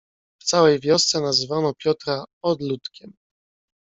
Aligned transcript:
"W 0.41 0.43
całej 0.45 0.79
wiosce 0.79 1.21
nazywano 1.21 1.73
Piotra 1.73 2.23
odludkiem." 2.43 3.13